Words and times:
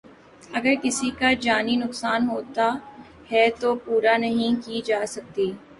اگر 0.53 0.73
کسی 0.83 1.09
کا 1.19 1.31
جانی 1.41 1.75
نقصان 1.75 2.27
ہوتا 2.29 2.67
ہے 3.31 3.47
تو 3.59 3.75
پورا 3.75 4.17
نہیں 4.17 4.61
کی 4.65 4.81
جا 4.85 5.05
سکتی 5.07 5.51